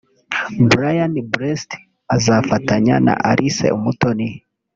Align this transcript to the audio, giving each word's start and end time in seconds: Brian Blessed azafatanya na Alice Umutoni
Brian 0.69 1.13
Blessed 1.31 1.71
azafatanya 2.15 2.95
na 3.05 3.13
Alice 3.29 3.65
Umutoni 3.77 4.27